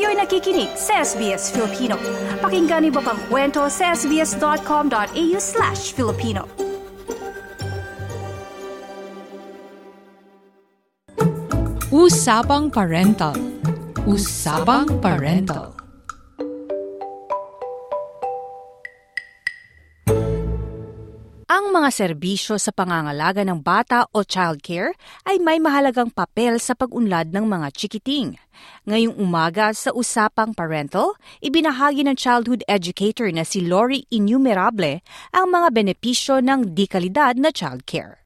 Kayo'y 0.00 0.16
nakikinig 0.16 0.72
sa 0.80 1.04
SBS 1.04 1.52
Filipino. 1.52 1.92
Pakinggan 2.40 2.88
niyo 2.88 3.04
pa 3.04 3.12
ang 3.12 3.20
kwento 3.28 3.68
sa 3.68 3.92
sbs.com.au 3.92 5.36
slash 5.36 5.92
Filipino. 5.92 6.48
Usapang 11.92 12.72
Parental 12.72 13.36
Usapang 14.08 14.88
Parental 15.04 15.79
Ang 21.70 21.86
mga 21.86 22.02
serbisyo 22.02 22.58
sa 22.58 22.74
pangangalaga 22.74 23.46
ng 23.46 23.62
bata 23.62 24.02
o 24.10 24.26
childcare 24.26 24.90
ay 25.22 25.38
may 25.38 25.62
mahalagang 25.62 26.10
papel 26.10 26.58
sa 26.58 26.74
pag-unlad 26.74 27.30
ng 27.30 27.46
mga 27.46 27.70
chikiting. 27.78 28.34
Ngayong 28.90 29.14
umaga 29.14 29.70
sa 29.70 29.94
Usapang 29.94 30.50
Parental, 30.50 31.14
ibinahagi 31.38 32.02
ng 32.02 32.18
childhood 32.18 32.66
educator 32.66 33.30
na 33.30 33.46
si 33.46 33.62
Lori 33.62 34.02
Innumerable 34.10 34.98
ang 35.30 35.46
mga 35.54 35.70
benepisyo 35.70 36.42
ng 36.42 36.74
di-kalidad 36.74 37.38
na 37.38 37.54
childcare. 37.54 38.18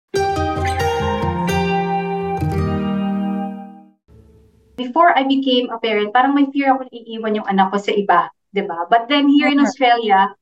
Before 4.80 5.12
I 5.12 5.28
became 5.28 5.68
a 5.68 5.76
parent, 5.76 6.16
parang 6.16 6.32
may 6.32 6.48
fear 6.48 6.72
ako 6.72 6.88
iiwan 6.88 7.36
yung 7.36 7.48
anak 7.52 7.76
ko 7.76 7.76
sa 7.76 7.92
iba, 7.92 8.32
'di 8.56 8.64
ba? 8.64 8.88
But 8.88 9.12
then 9.12 9.28
here 9.28 9.52
in 9.52 9.60
Australia, 9.60 10.32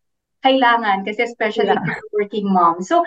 kailangan 0.42 1.06
kasi 1.06 1.24
especially 1.24 1.70
yeah. 1.70 1.78
a 1.78 2.02
working 2.12 2.50
mom. 2.50 2.82
So, 2.82 3.06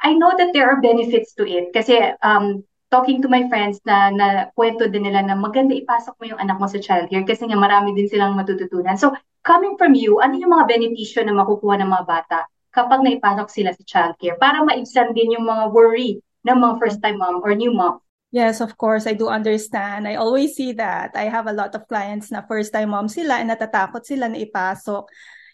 I 0.00 0.16
know 0.16 0.32
that 0.32 0.56
there 0.56 0.66
are 0.72 0.80
benefits 0.80 1.36
to 1.36 1.44
it 1.44 1.76
kasi 1.76 2.16
um, 2.24 2.64
talking 2.90 3.22
to 3.22 3.28
my 3.28 3.46
friends 3.46 3.78
na, 3.86 4.10
na 4.10 4.26
kwento 4.56 4.88
din 4.90 5.06
nila 5.06 5.22
na 5.22 5.36
maganda 5.38 5.76
ipasok 5.76 6.16
mo 6.18 6.24
yung 6.34 6.40
anak 6.42 6.58
mo 6.58 6.66
sa 6.66 6.80
childcare 6.80 7.28
kasi 7.28 7.46
nga 7.46 7.58
marami 7.60 7.94
din 7.94 8.10
silang 8.10 8.34
matututunan. 8.34 8.98
So, 8.98 9.14
coming 9.46 9.76
from 9.78 9.94
you, 9.94 10.18
ano 10.18 10.40
yung 10.40 10.50
mga 10.56 10.66
benepisyo 10.66 11.22
na 11.22 11.36
makukuha 11.36 11.78
ng 11.80 11.90
mga 11.90 12.04
bata 12.08 12.38
kapag 12.74 13.02
naipasok 13.06 13.48
sila 13.50 13.70
sa 13.76 13.82
childcare 13.86 14.40
para 14.40 14.62
maibsan 14.66 15.14
din 15.14 15.38
yung 15.38 15.46
mga 15.46 15.70
worry 15.70 16.18
ng 16.48 16.58
mga 16.58 16.74
first-time 16.80 17.18
mom 17.20 17.44
or 17.44 17.54
new 17.54 17.70
mom? 17.70 18.00
Yes, 18.30 18.62
of 18.62 18.78
course, 18.78 19.10
I 19.10 19.14
do 19.18 19.26
understand. 19.26 20.06
I 20.06 20.14
always 20.14 20.54
see 20.54 20.70
that. 20.78 21.18
I 21.18 21.26
have 21.26 21.50
a 21.50 21.54
lot 21.54 21.74
of 21.74 21.90
clients 21.90 22.30
na 22.30 22.46
first-time 22.46 22.94
mom 22.94 23.10
sila 23.10 23.42
and 23.42 23.50
natatakot 23.50 24.06
sila 24.06 24.30
na 24.30 24.38
ipasok 24.38 25.10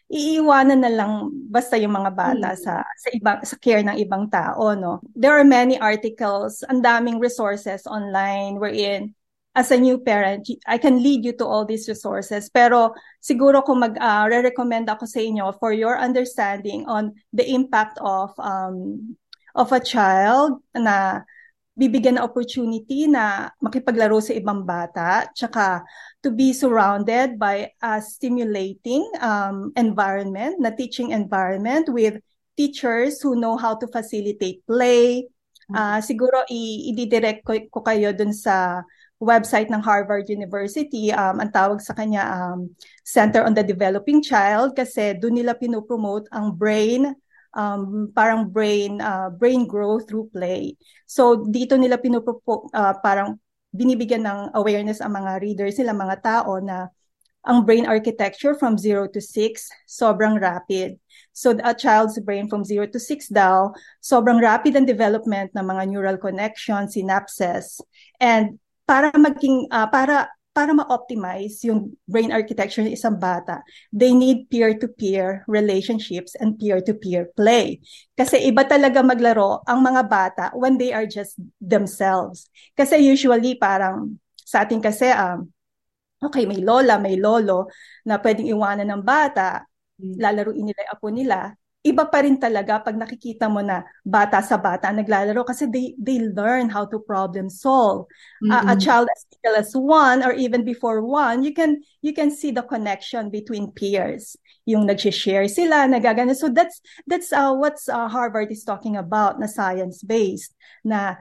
iiwanan 0.06 0.86
na 0.86 0.92
lang 0.92 1.12
basta 1.50 1.74
yung 1.74 1.98
mga 1.98 2.14
bata 2.14 2.50
hmm. 2.54 2.62
sa 2.62 2.86
sa 2.94 3.08
ibang 3.10 3.38
sa 3.42 3.56
care 3.58 3.82
ng 3.82 3.98
ibang 3.98 4.30
tao 4.30 4.70
no 4.78 5.02
there 5.18 5.34
are 5.34 5.46
many 5.46 5.74
articles 5.82 6.62
ang 6.70 6.78
daming 6.78 7.18
resources 7.18 7.82
online 7.90 8.62
wherein 8.62 9.10
as 9.58 9.74
a 9.74 9.78
new 9.80 9.98
parent 9.98 10.46
I 10.68 10.78
can 10.78 11.02
lead 11.02 11.26
you 11.26 11.34
to 11.42 11.46
all 11.48 11.66
these 11.66 11.90
resources 11.90 12.46
pero 12.46 12.94
siguro 13.18 13.66
kung 13.66 13.82
mag 13.82 13.98
uh, 13.98 14.30
re-recommend 14.30 14.86
ako 14.86 15.10
sa 15.10 15.18
inyo 15.18 15.50
for 15.58 15.74
your 15.74 15.98
understanding 15.98 16.86
on 16.86 17.10
the 17.34 17.42
impact 17.42 17.98
of 17.98 18.30
um 18.38 19.10
of 19.58 19.74
a 19.74 19.82
child 19.82 20.62
na 20.76 21.26
bibigyan 21.76 22.16
ng 22.16 22.24
opportunity 22.24 23.04
na 23.04 23.52
makipaglaro 23.60 24.16
sa 24.18 24.32
ibang 24.32 24.64
bata, 24.64 25.28
tsaka 25.36 25.84
to 26.24 26.32
be 26.32 26.56
surrounded 26.56 27.36
by 27.36 27.68
a 27.84 28.00
stimulating 28.00 29.04
um, 29.20 29.70
environment, 29.76 30.56
na 30.56 30.72
teaching 30.72 31.12
environment 31.12 31.84
with 31.92 32.16
teachers 32.56 33.20
who 33.20 33.36
know 33.36 33.60
how 33.60 33.76
to 33.76 33.84
facilitate 33.92 34.64
play. 34.64 35.28
Uh, 35.66 36.00
siguro 36.00 36.46
i-direct 36.48 37.44
ko, 37.44 37.58
ko 37.68 37.84
kayo 37.84 38.14
dun 38.16 38.32
sa 38.32 38.80
website 39.20 39.68
ng 39.68 39.82
Harvard 39.84 40.28
University. 40.32 41.12
Um, 41.12 41.44
ang 41.44 41.52
tawag 41.52 41.84
sa 41.84 41.92
kanya 41.92 42.24
um, 42.24 42.72
Center 43.04 43.44
on 43.44 43.52
the 43.52 43.64
Developing 43.64 44.24
Child 44.24 44.72
kasi 44.72 45.16
doon 45.16 45.40
nila 45.40 45.52
pinopromote 45.56 46.28
ang 46.32 46.52
brain 46.52 47.12
um, 47.56 48.12
parang 48.12 48.46
brain 48.52 49.00
uh, 49.00 49.32
brain 49.32 49.64
growth 49.64 50.04
through 50.04 50.28
play. 50.30 50.76
So 51.08 51.48
dito 51.48 51.80
nila 51.80 51.96
pinupropo 51.96 52.68
uh, 52.70 52.94
parang 53.00 53.40
binibigyan 53.72 54.28
ng 54.28 54.40
awareness 54.54 55.00
ang 55.00 55.16
mga 55.16 55.40
readers 55.40 55.80
sila 55.80 55.96
mga 55.96 56.20
tao 56.22 56.60
na 56.60 56.92
ang 57.46 57.62
brain 57.62 57.86
architecture 57.86 58.58
from 58.58 58.76
0 58.76 59.08
to 59.10 59.22
6 59.22 59.70
sobrang 59.88 60.36
rapid. 60.36 60.98
So 61.32 61.54
a 61.62 61.72
child's 61.72 62.18
brain 62.20 62.50
from 62.50 62.66
0 62.66 62.90
to 62.92 63.00
6 63.00 63.30
daw, 63.30 63.70
sobrang 64.02 64.42
rapid 64.42 64.76
ang 64.76 64.86
development 64.88 65.54
ng 65.54 65.64
mga 65.64 65.82
neural 65.88 66.18
connections, 66.18 66.98
synapses. 66.98 67.78
And 68.18 68.58
para 68.88 69.14
maging 69.14 69.70
uh, 69.70 69.86
para 69.90 70.30
para 70.56 70.72
ma-optimize 70.72 71.60
yung 71.68 71.92
brain 72.08 72.32
architecture 72.32 72.80
ng 72.80 72.96
isang 72.96 73.20
bata, 73.20 73.60
they 73.92 74.16
need 74.16 74.48
peer-to-peer 74.48 75.44
relationships 75.44 76.32
and 76.40 76.56
peer-to-peer 76.56 77.28
play. 77.36 77.84
Kasi 78.16 78.40
iba 78.48 78.64
talaga 78.64 79.04
maglaro 79.04 79.60
ang 79.68 79.84
mga 79.84 80.02
bata 80.08 80.44
when 80.56 80.80
they 80.80 80.96
are 80.96 81.04
just 81.04 81.36
themselves. 81.60 82.48
Kasi 82.72 83.04
usually 83.04 83.60
parang 83.60 84.16
sa 84.40 84.64
atin 84.64 84.80
kasi 84.80 85.12
um, 85.12 85.52
okay, 86.24 86.48
may 86.48 86.64
lola, 86.64 86.96
may 86.96 87.20
lolo 87.20 87.68
na 88.08 88.16
pwedeng 88.16 88.48
iwanan 88.48 88.88
ng 88.88 89.04
bata, 89.04 89.60
hmm. 90.00 90.16
lalaruin 90.16 90.64
nila 90.64 90.80
yung 90.88 90.92
apo 90.96 91.06
nila, 91.12 91.38
iba 91.86 92.02
pa 92.10 92.26
rin 92.26 92.34
talaga 92.34 92.82
pag 92.82 92.98
nakikita 92.98 93.46
mo 93.46 93.62
na 93.62 93.86
bata 94.02 94.42
sa 94.42 94.58
bata 94.58 94.90
naglalaro 94.90 95.46
kasi 95.46 95.70
they 95.70 95.94
they 95.94 96.18
learn 96.18 96.66
how 96.66 96.82
to 96.82 96.98
problem 96.98 97.46
solve. 97.46 98.10
Mm-hmm. 98.42 98.50
Uh, 98.50 98.64
a 98.72 98.76
child 98.76 99.06
as 99.06 99.22
little 99.30 99.56
as 99.62 99.70
one 99.78 100.26
or 100.26 100.34
even 100.34 100.66
before 100.66 101.06
one, 101.06 101.46
you 101.46 101.54
can 101.54 101.78
you 102.02 102.10
can 102.10 102.34
see 102.34 102.50
the 102.50 102.66
connection 102.66 103.30
between 103.30 103.70
peers. 103.70 104.34
Yung 104.66 104.90
nag-share 104.90 105.46
sila, 105.46 105.86
nagagana. 105.86 106.34
So 106.34 106.50
that's 106.50 106.82
that's 107.06 107.30
uh, 107.30 107.54
what's 107.54 107.86
uh, 107.86 108.10
Harvard 108.10 108.50
is 108.50 108.66
talking 108.66 108.98
about 108.98 109.38
na 109.38 109.46
science 109.46 110.02
based 110.02 110.50
na 110.82 111.14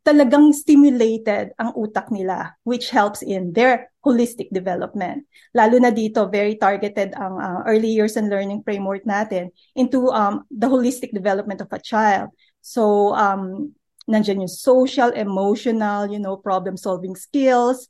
talagang 0.00 0.56
stimulated 0.56 1.52
ang 1.60 1.76
utak 1.76 2.08
nila 2.08 2.56
which 2.64 2.88
helps 2.88 3.20
in 3.20 3.52
their 3.52 3.92
holistic 4.00 4.48
development. 4.50 5.28
Lalo 5.52 5.78
na 5.78 5.92
dito, 5.92 6.26
very 6.26 6.56
targeted 6.56 7.12
ang 7.14 7.38
uh, 7.38 7.60
early 7.68 7.92
years 7.92 8.16
and 8.16 8.32
learning 8.32 8.64
framework 8.64 9.04
natin 9.04 9.52
into 9.76 10.08
um, 10.10 10.42
the 10.48 10.66
holistic 10.66 11.12
development 11.12 11.60
of 11.60 11.70
a 11.70 11.78
child. 11.78 12.32
So, 12.64 13.14
um, 13.14 13.76
nandiyan 14.10 14.48
yung 14.48 14.50
social, 14.50 15.14
emotional, 15.14 16.10
you 16.10 16.18
know, 16.18 16.34
problem-solving 16.34 17.14
skills. 17.14 17.86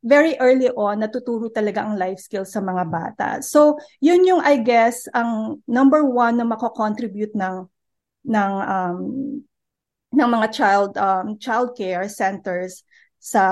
Very 0.00 0.40
early 0.40 0.72
on, 0.72 1.04
natuturo 1.04 1.52
talaga 1.52 1.84
ang 1.84 2.00
life 2.00 2.24
skills 2.24 2.56
sa 2.56 2.64
mga 2.64 2.84
bata. 2.88 3.28
So, 3.44 3.76
yun 4.00 4.24
yung, 4.24 4.40
I 4.40 4.56
guess, 4.64 5.04
ang 5.12 5.60
number 5.68 6.08
one 6.08 6.40
na 6.40 6.48
mako-contribute 6.48 7.36
ng 7.36 7.68
ng 8.24 8.52
um, 8.64 9.00
ng 10.10 10.28
mga 10.28 10.46
child 10.50 10.90
um, 10.98 11.38
child 11.38 11.74
care 11.78 12.06
centers 12.10 12.82
sa 13.20 13.42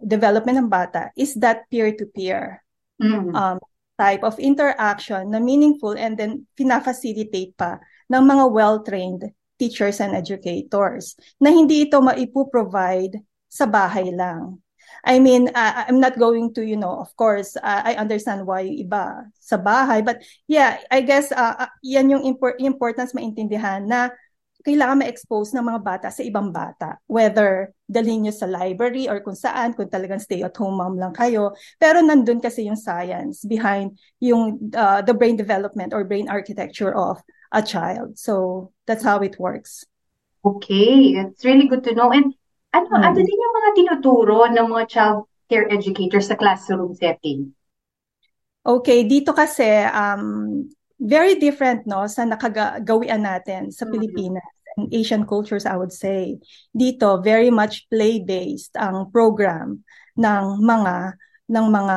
development 0.00 0.56
ng 0.64 0.70
bata 0.72 1.12
is 1.14 1.36
that 1.36 1.68
peer-to-peer 1.68 2.64
mm-hmm. 2.98 3.36
um, 3.36 3.60
type 4.00 4.24
of 4.24 4.40
interaction 4.40 5.28
na 5.28 5.38
meaningful 5.38 5.92
and 5.92 6.16
then 6.16 6.48
pina-facilitate 6.56 7.52
pa 7.54 7.76
ng 8.08 8.22
mga 8.24 8.44
well-trained 8.48 9.22
teachers 9.60 10.00
and 10.00 10.16
educators 10.16 11.20
na 11.36 11.52
hindi 11.52 11.84
ito 11.84 12.00
maipo-provide 12.00 13.20
sa 13.52 13.68
bahay 13.68 14.08
lang. 14.08 14.56
I 15.04 15.20
mean, 15.20 15.52
uh, 15.52 15.84
I'm 15.84 16.00
not 16.00 16.16
going 16.16 16.52
to, 16.56 16.64
you 16.64 16.76
know, 16.76 16.96
of 16.96 17.12
course, 17.16 17.56
uh, 17.60 17.82
I 17.84 17.96
understand 18.00 18.44
why 18.48 18.64
iba 18.64 19.28
sa 19.36 19.56
bahay. 19.56 20.04
But 20.04 20.24
yeah, 20.48 20.80
I 20.90 21.00
guess 21.04 21.32
uh, 21.32 21.68
uh, 21.68 21.72
yan 21.84 22.10
yung 22.10 22.24
impor- 22.24 22.58
importance 22.60 23.12
maintindihan 23.12 23.84
na 23.84 24.12
kailangan 24.60 25.04
ma-expose 25.04 25.56
ng 25.56 25.64
mga 25.64 25.80
bata 25.80 26.08
sa 26.12 26.22
ibang 26.24 26.52
bata. 26.52 27.00
Whether 27.08 27.72
dalhin 27.88 28.24
nyo 28.28 28.34
sa 28.34 28.46
library 28.46 29.08
or 29.08 29.24
kung 29.24 29.36
saan, 29.36 29.72
kung 29.72 29.88
talagang 29.88 30.20
stay-at-home 30.20 30.76
mom 30.76 30.96
lang 31.00 31.16
kayo. 31.16 31.56
Pero 31.80 32.04
nandun 32.04 32.38
kasi 32.38 32.68
yung 32.68 32.78
science 32.78 33.44
behind 33.48 33.96
yung 34.20 34.70
uh, 34.76 35.00
the 35.00 35.16
brain 35.16 35.34
development 35.34 35.96
or 35.96 36.04
brain 36.04 36.28
architecture 36.28 36.92
of 36.92 37.18
a 37.50 37.64
child. 37.64 38.16
So 38.20 38.70
that's 38.86 39.02
how 39.02 39.20
it 39.24 39.40
works. 39.40 39.84
Okay, 40.40 41.20
it's 41.20 41.44
really 41.44 41.68
good 41.68 41.84
to 41.84 41.92
know. 41.92 42.12
And 42.12 42.32
ano, 42.72 42.86
hmm. 42.88 43.04
ano 43.04 43.18
din 43.20 43.36
yung 43.36 43.54
mga 43.60 43.70
tinuturo 43.76 44.46
ng 44.48 44.66
mga 44.70 44.84
child 44.88 45.28
care 45.50 45.66
educators 45.68 46.30
sa 46.30 46.38
classroom 46.38 46.94
setting? 46.94 47.52
Okay, 48.60 49.08
dito 49.08 49.32
kasi 49.32 49.66
um, 49.88 50.68
very 51.00 51.40
different 51.40 51.88
no 51.88 52.04
sa 52.04 52.28
nakagawian 52.28 53.24
natin 53.24 53.72
sa 53.72 53.88
mm-hmm. 53.88 53.92
Pilipinas 53.96 54.50
and 54.76 54.92
Asian 54.92 55.24
cultures 55.24 55.64
I 55.64 55.74
would 55.80 55.92
say. 55.92 56.36
Dito 56.76 57.24
very 57.24 57.48
much 57.48 57.88
play-based 57.88 58.76
ang 58.76 59.08
program 59.08 59.80
ng 60.20 60.44
mga 60.60 61.16
ng 61.50 61.66
mga 61.66 61.96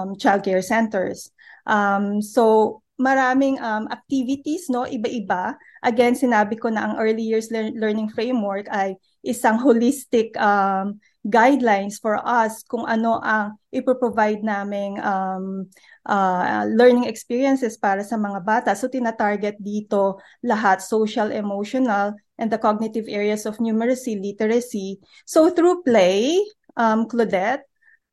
um, 0.00 0.08
child 0.16 0.40
care 0.46 0.64
centers. 0.64 1.28
Um, 1.66 2.22
so 2.24 2.80
maraming 3.00 3.56
um, 3.64 3.88
activities 3.88 4.68
no 4.68 4.84
iba-iba. 4.84 5.56
Again, 5.80 6.12
sinabi 6.12 6.60
ko 6.60 6.68
na 6.68 6.84
ang 6.84 6.94
early 7.00 7.24
years 7.24 7.48
le- 7.48 7.72
learning 7.72 8.12
framework 8.12 8.68
ay 8.68 9.00
isang 9.24 9.56
holistic 9.56 10.36
um, 10.36 11.00
guidelines 11.24 11.96
for 12.00 12.20
us 12.24 12.64
kung 12.64 12.84
ano 12.84 13.20
ang 13.20 13.56
ipoprovide 13.72 14.44
naming 14.44 15.00
um, 15.00 15.64
uh, 16.08 16.64
learning 16.68 17.08
experiences 17.08 17.76
para 17.80 18.04
sa 18.04 18.20
mga 18.20 18.40
bata. 18.44 18.70
So 18.76 18.88
tina-target 18.88 19.60
dito 19.60 20.20
lahat 20.44 20.84
social, 20.84 21.32
emotional, 21.32 22.16
and 22.40 22.48
the 22.48 22.60
cognitive 22.60 23.08
areas 23.08 23.44
of 23.44 23.60
numeracy, 23.60 24.16
literacy. 24.16 25.00
So 25.28 25.52
through 25.52 25.84
play, 25.84 26.40
um, 26.76 27.04
Claudette, 27.04 27.64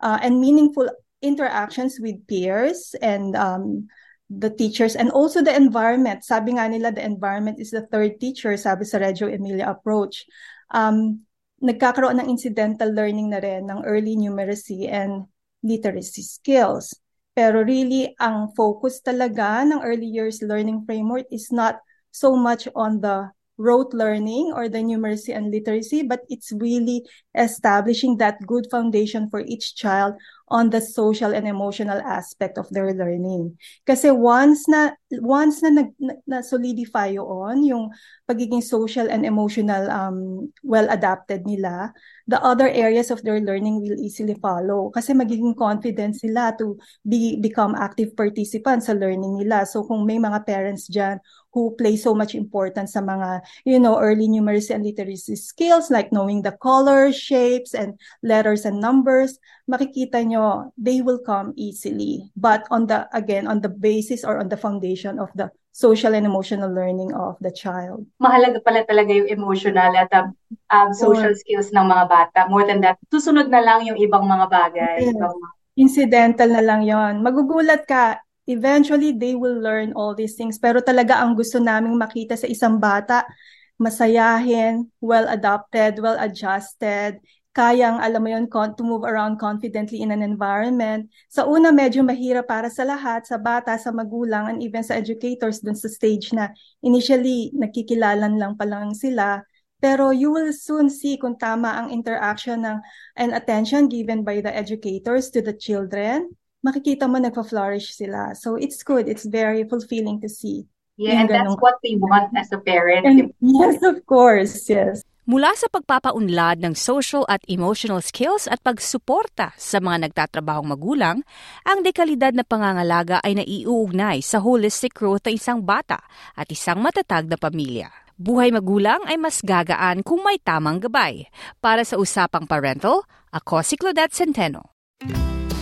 uh, 0.03 0.19
and 0.23 0.39
meaningful 0.39 0.91
interactions 1.21 1.97
with 1.99 2.19
peers 2.27 2.93
and 3.01 3.35
um, 3.35 3.87
the 4.29 4.51
teachers 4.51 4.95
and 4.95 5.11
also 5.11 5.41
the 5.41 5.55
environment. 5.55 6.23
Sabi 6.23 6.55
nga 6.59 6.67
nila, 6.67 6.91
the 6.91 7.03
environment 7.03 7.59
is 7.59 7.71
the 7.71 7.87
third 7.87 8.19
teacher, 8.19 8.55
sabi 8.59 8.83
sa 8.83 8.99
Reggio 8.99 9.31
Emilia 9.31 9.71
approach. 9.71 10.27
Um, 10.71 11.23
nagkakaroon 11.63 12.19
ng 12.21 12.29
incidental 12.29 12.91
learning 12.91 13.31
na 13.31 13.39
rin 13.39 13.65
ng 13.65 13.81
early 13.87 14.19
numeracy 14.19 14.85
and 14.91 15.25
literacy 15.63 16.21
skills. 16.21 16.93
Pero 17.33 17.61
really, 17.61 18.13
ang 18.17 18.53
focus 18.53 18.99
talaga 19.01 19.61
ng 19.65 19.81
early 19.85 20.09
years 20.09 20.41
learning 20.41 20.83
framework 20.85 21.25
is 21.29 21.49
not 21.53 21.79
so 22.09 22.33
much 22.33 22.67
on 22.73 22.99
the 23.01 23.29
rote 23.57 23.93
learning 23.93 24.53
or 24.53 24.69
the 24.69 24.77
numeracy 24.77 25.33
and 25.33 25.49
literacy, 25.49 26.05
but 26.05 26.21
it's 26.29 26.53
really 26.53 27.01
establishing 27.33 28.17
that 28.17 28.37
good 28.45 28.69
foundation 28.69 29.29
for 29.29 29.41
each 29.41 29.73
child 29.73 30.13
on 30.47 30.71
the 30.71 30.79
social 30.79 31.35
and 31.35 31.47
emotional 31.47 31.99
aspect 31.99 32.57
of 32.57 32.67
their 32.71 32.95
learning. 32.95 33.51
Kasi 33.83 34.11
once 34.15 34.63
na 34.71 34.95
once 35.19 35.59
na 35.59 35.83
nag 35.83 35.91
na, 35.99 36.13
na 36.23 36.37
solidify 36.39 37.11
yon 37.11 37.63
yung 37.67 37.91
pagiging 38.23 38.63
social 38.63 39.11
and 39.11 39.27
emotional 39.27 39.91
um 39.91 40.47
well 40.63 40.87
adapted 40.87 41.43
nila, 41.43 41.91
the 42.31 42.39
other 42.39 42.71
areas 42.71 43.11
of 43.11 43.19
their 43.27 43.43
learning 43.43 43.83
will 43.83 43.99
easily 43.99 44.35
follow 44.39 44.87
kasi 44.95 45.11
magiging 45.11 45.55
confident 45.55 46.15
sila 46.15 46.55
to 46.55 46.79
be 47.03 47.35
become 47.43 47.75
active 47.75 48.15
participants 48.15 48.87
sa 48.87 48.95
learning 48.95 49.43
nila. 49.43 49.67
So 49.67 49.83
kung 49.83 50.07
may 50.07 50.19
mga 50.19 50.47
parents 50.47 50.87
diyan 50.87 51.19
who 51.51 51.73
play 51.75 51.97
so 51.97 52.13
much 52.13 52.35
importance 52.35 52.93
sa 52.95 53.03
mga 53.03 53.41
you 53.67 53.79
know 53.81 53.99
early 53.99 54.31
numeracy 54.31 54.71
and 54.71 54.85
literacy 54.85 55.35
skills 55.35 55.91
like 55.91 56.15
knowing 56.15 56.39
the 56.39 56.55
colors, 56.63 57.19
shapes 57.19 57.75
and 57.75 57.99
letters 58.23 58.63
and 58.63 58.79
numbers, 58.79 59.41
makikita 59.65 60.21
nyo 60.21 60.36
nyo, 60.37 60.69
they 60.77 61.01
will 61.01 61.17
come 61.17 61.57
easily. 61.57 62.29
But 62.37 62.69
on 62.69 62.85
the, 62.85 63.09
again, 63.09 63.49
on 63.49 63.65
the 63.65 63.73
basis 63.73 64.21
or 64.21 64.37
on 64.37 64.53
the 64.53 64.57
foundation 64.61 65.17
of 65.17 65.33
the 65.33 65.49
social 65.73 66.13
and 66.13 66.25
emotional 66.25 66.69
learning 66.69 67.13
of 67.13 67.37
the 67.41 67.53
child. 67.53 68.05
Mahalaga 68.21 68.61
pala 68.61 68.85
talaga 68.85 69.13
yung 69.13 69.29
emotional 69.29 69.93
at 69.97 70.09
um, 70.13 70.33
um, 70.69 70.89
social 70.93 71.33
or, 71.33 71.37
skills 71.37 71.73
ng 71.73 71.85
mga 71.85 72.05
bata. 72.09 72.39
More 72.49 72.65
than 72.65 72.81
that, 72.81 72.97
susunod 73.09 73.49
na 73.49 73.61
lang 73.61 73.85
yung 73.85 73.97
ibang 73.97 74.25
mga 74.25 74.45
bagay. 74.49 74.97
Yes. 75.01 75.13
Ibang... 75.17 75.37
Incidental 75.77 76.49
na 76.49 76.65
lang 76.65 76.81
yon. 76.81 77.21
Magugulat 77.21 77.85
ka, 77.85 78.17
eventually 78.49 79.13
they 79.13 79.37
will 79.37 79.61
learn 79.61 79.93
all 79.93 80.17
these 80.17 80.33
things. 80.33 80.57
Pero 80.57 80.81
talaga 80.81 81.21
ang 81.21 81.37
gusto 81.37 81.61
naming 81.61 81.93
makita 81.93 82.33
sa 82.33 82.49
isang 82.49 82.81
bata, 82.81 83.29
masayahin, 83.77 84.89
well-adopted, 84.97 86.01
well-adjusted, 86.01 87.21
kayang, 87.57 87.97
alam 87.97 88.21
mo 88.21 88.29
yun, 88.29 88.45
to 88.45 88.85
move 88.85 89.01
around 89.01 89.41
confidently 89.41 90.05
in 90.05 90.13
an 90.13 90.21
environment. 90.21 91.09
Sa 91.25 91.49
una, 91.49 91.73
medyo 91.73 92.05
mahirap 92.05 92.45
para 92.45 92.69
sa 92.69 92.85
lahat, 92.85 93.25
sa 93.25 93.41
bata, 93.41 93.73
sa 93.81 93.89
magulang, 93.89 94.45
and 94.53 94.61
even 94.61 94.85
sa 94.85 94.93
educators 94.93 95.65
dun 95.65 95.73
sa 95.73 95.89
stage 95.89 96.29
na 96.37 96.53
initially 96.85 97.49
nakikilalan 97.57 98.37
lang 98.37 98.53
pa 98.53 98.69
lang 98.69 98.93
sila. 98.93 99.41
Pero 99.81 100.13
you 100.13 100.29
will 100.29 100.53
soon 100.53 100.89
see 100.89 101.17
kung 101.17 101.37
tama 101.37 101.73
ang 101.73 101.89
interaction 101.89 102.61
ng 102.61 102.77
and 103.17 103.33
attention 103.33 103.89
given 103.89 104.21
by 104.21 104.37
the 104.37 104.53
educators 104.53 105.33
to 105.33 105.41
the 105.41 105.53
children. 105.53 106.29
Makikita 106.61 107.09
mo 107.09 107.17
nagpa-flourish 107.17 107.93
sila. 107.93 108.37
So 108.37 108.57
it's 108.57 108.81
good. 108.85 109.09
It's 109.09 109.25
very 109.25 109.65
fulfilling 109.65 110.21
to 110.21 110.29
see. 110.29 110.69
Yeah, 110.97 111.21
and 111.21 111.29
that's 111.29 111.53
what 111.61 111.77
we 111.85 111.97
want 112.01 112.33
as 112.33 112.49
a 112.49 112.57
parent. 112.57 113.05
And, 113.05 113.29
yes, 113.37 113.81
of 113.85 114.01
course. 114.09 114.65
Yes. 114.65 115.05
Mula 115.27 115.59
sa 115.59 115.67
pagpapaunlad 115.67 116.63
ng 116.63 116.71
social 116.71 117.27
at 117.27 117.43
emotional 117.51 117.99
skills 117.99 118.47
at 118.47 118.63
pagsuporta 118.63 119.51
sa 119.59 119.83
mga 119.83 120.07
nagtatrabahong 120.07 120.71
magulang, 120.71 121.19
ang 121.67 121.83
dekalidad 121.83 122.31
na 122.31 122.47
pangangalaga 122.47 123.19
ay 123.27 123.43
naiuugnay 123.43 124.23
sa 124.23 124.39
holistic 124.39 124.95
growth 124.95 125.27
ng 125.27 125.35
isang 125.35 125.59
bata 125.59 125.99
at 126.31 126.47
isang 126.47 126.79
matatag 126.79 127.27
na 127.27 127.35
pamilya. 127.35 127.91
Buhay 128.15 128.55
magulang 128.55 129.03
ay 129.03 129.19
mas 129.19 129.43
gagaan 129.43 129.99
kung 129.99 130.23
may 130.23 130.39
tamang 130.39 130.79
gabay. 130.79 131.27
Para 131.59 131.83
sa 131.83 131.99
Usapang 131.99 132.47
Parental, 132.47 133.03
ako 133.35 133.67
si 133.67 133.75
Claudette 133.75 134.15
Centeno. 134.15 134.79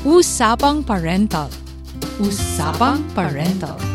Usapang 0.05 0.85
Parental 0.85 1.49
Usapang 2.21 3.01
Parental 3.17 3.94